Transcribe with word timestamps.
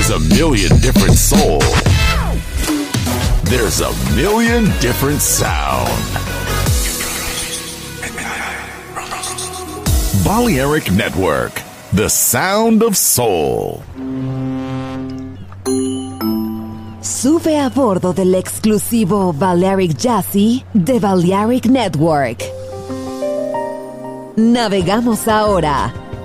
There's 0.00 0.32
a 0.32 0.34
million 0.34 0.80
different 0.80 1.12
soul. 1.12 1.58
There's 3.44 3.82
a 3.82 3.92
million 4.16 4.64
different 4.80 5.20
sound. 5.20 5.90
Balearic 10.24 10.90
Network, 10.90 11.52
the 11.92 12.08
sound 12.08 12.82
of 12.82 12.96
soul. 12.96 13.82
Sube 17.02 17.58
a 17.58 17.68
bordo 17.68 18.14
del 18.14 18.34
exclusivo 18.36 19.34
Balearic 19.34 19.98
Jazzy 19.98 20.64
de 20.72 20.98
Balearic 20.98 21.66
Network. 21.66 22.42
Navegamos 24.38 25.28
ahora. 25.28 25.99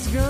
Let's 0.00 0.14
go. 0.14 0.29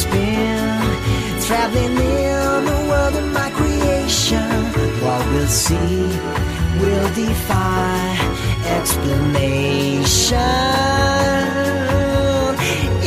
Spin, 0.00 0.80
traveling 1.46 1.96
in 1.96 2.64
the 2.70 2.80
world 2.88 3.14
of 3.20 3.26
my 3.38 3.50
creation. 3.58 4.48
What 5.04 5.22
we'll 5.30 5.54
see 5.66 6.02
will 6.80 7.08
defy 7.24 8.00
explanation. 8.78 10.38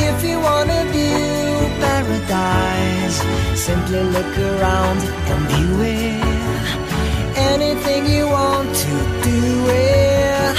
If 0.08 0.16
you 0.28 0.36
wanna 0.48 0.80
view 0.94 1.42
paradise, 1.84 3.18
simply 3.66 4.02
look 4.16 4.32
around 4.50 5.00
and 5.30 5.40
view 5.50 5.74
it. 5.98 6.66
Anything 7.52 8.02
you 8.14 8.24
want 8.38 8.68
to 8.84 8.94
do 9.28 9.40
it. 9.68 10.56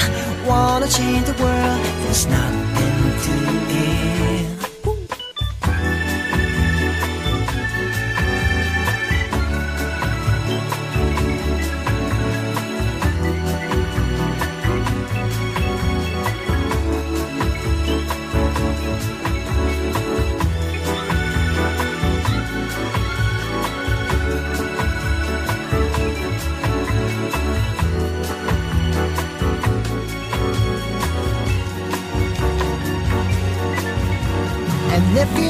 Wanna 0.52 0.88
change 1.00 1.26
the 1.32 1.38
world, 1.44 1.82
there's 2.04 2.26
nothing 2.28 2.65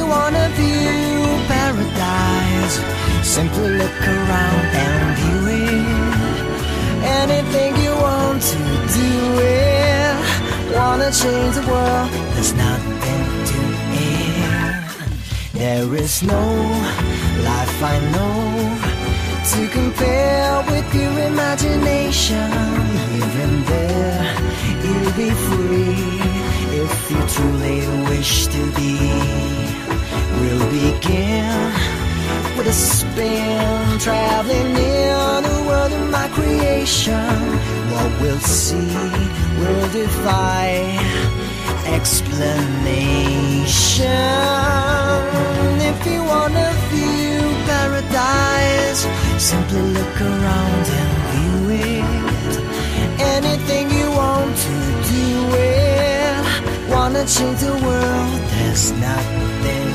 wanna 0.07 0.49
view 0.59 1.25
paradise, 1.47 2.75
simply 3.23 3.69
look 3.81 4.01
around 4.17 4.65
and 4.85 5.03
view 5.19 5.41
it. 5.63 6.05
Anything 7.21 7.71
you 7.83 7.93
want 8.07 8.41
to 8.41 8.57
do 8.99 9.11
it. 9.39 10.15
Wanna 10.75 11.11
change 11.11 11.55
the 11.55 11.65
world, 11.71 12.09
there's 12.33 12.53
nothing 12.53 13.25
to 13.49 13.59
it. 14.03 14.25
There 15.53 15.95
is 15.95 16.23
no 16.23 16.43
life 17.49 17.77
I 17.93 17.97
know 18.13 18.95
to 19.51 19.67
compare 19.69 20.63
with 20.71 20.87
your 20.93 21.17
imagination. 21.31 22.49
Even 23.21 23.51
there, 23.71 24.35
you'll 24.83 25.13
be 25.23 25.29
free 25.47 26.19
if 26.83 27.11
you 27.11 27.19
truly 27.35 27.79
wish 28.09 28.47
to 28.47 28.61
be. 28.75 29.64
We'll 30.39 30.69
begin 30.69 31.71
with 32.57 32.67
a 32.67 32.73
spin, 32.73 33.99
traveling 33.99 34.75
in 34.75 35.43
the 35.43 35.63
world 35.67 35.91
of 35.93 36.09
my 36.09 36.27
creation. 36.29 37.35
What 37.91 38.11
we'll 38.21 38.39
see 38.39 38.95
will 39.59 39.87
defy 39.91 40.99
explanation. 41.85 43.45
If 45.89 46.05
you 46.05 46.21
wanna 46.23 46.67
view 46.91 47.39
paradise, 47.69 49.01
simply 49.37 49.81
look 49.97 50.21
around 50.21 50.85
and 51.01 51.11
view 51.31 51.59
it. 51.93 52.55
Anything 53.35 53.89
you 53.89 54.07
want 54.11 54.51
to 54.67 54.75
do 55.15 55.27
it. 55.53 56.43
Wanna 56.89 57.23
change 57.25 57.59
the 57.59 57.75
world, 57.87 58.41
there's 58.51 58.91
nothing. 58.91 59.94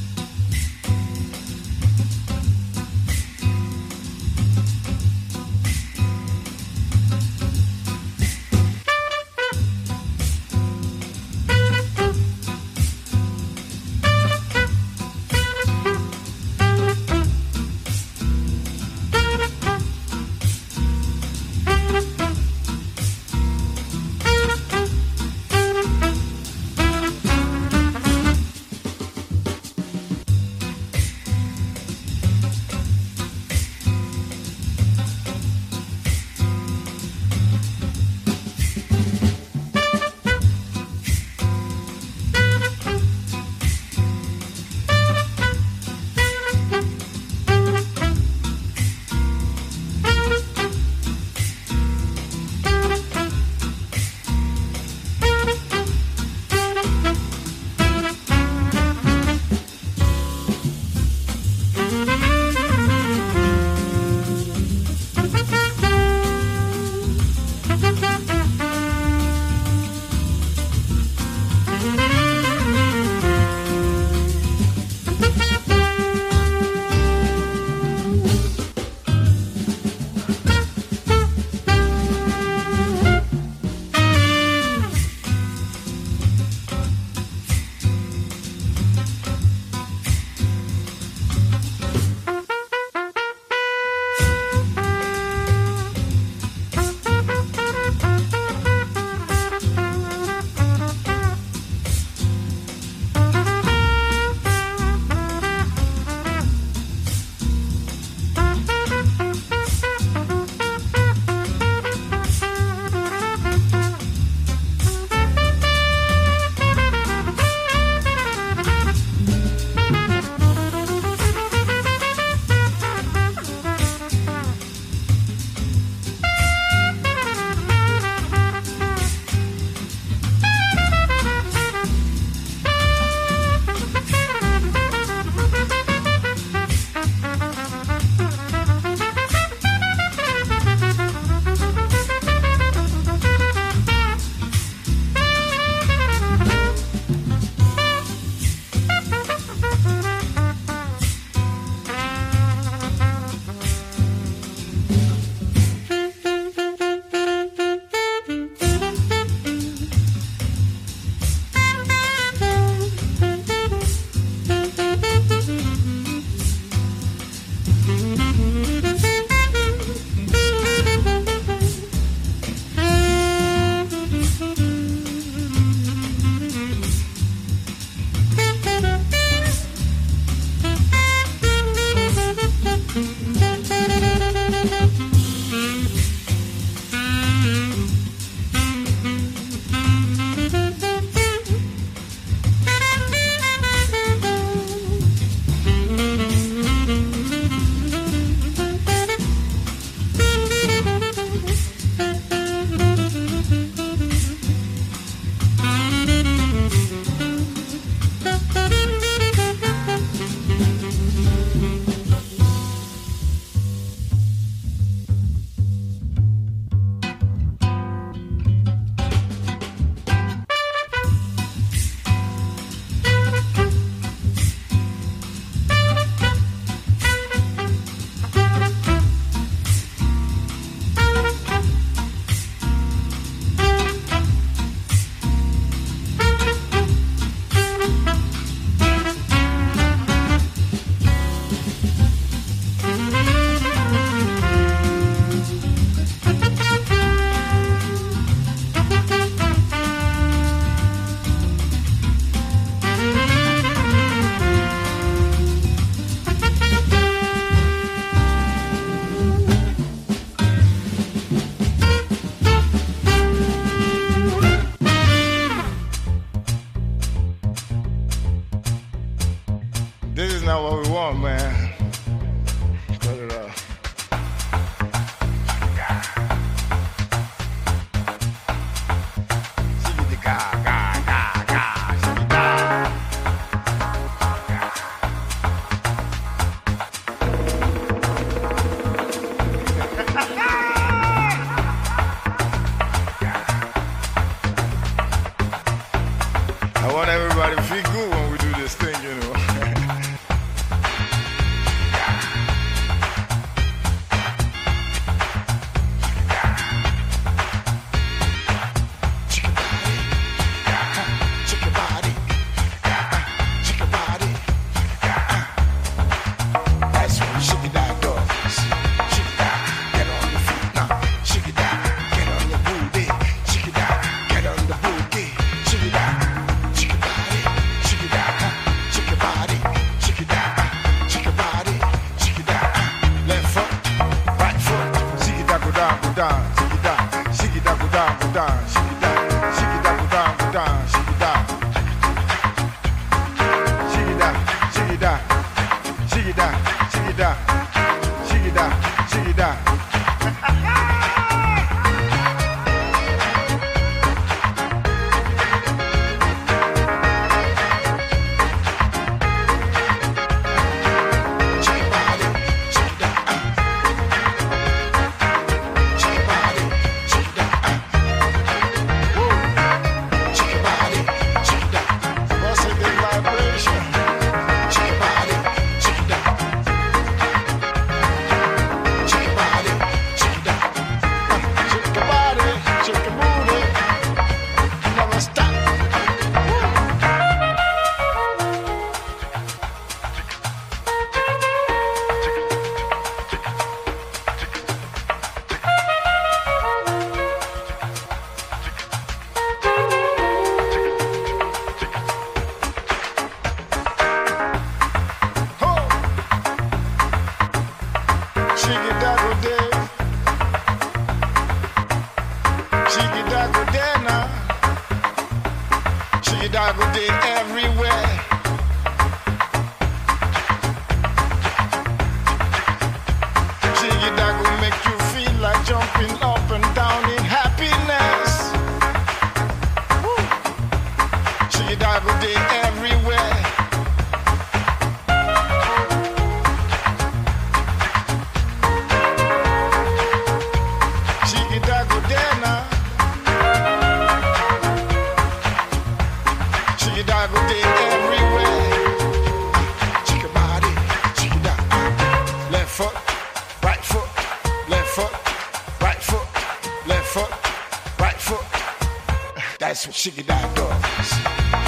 That's 459.71 459.87
what 459.87 459.95
shiggy 459.95 460.25
dog. 460.27 461.60